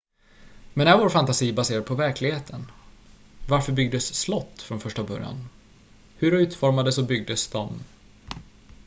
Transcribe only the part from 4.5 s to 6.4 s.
från första början hur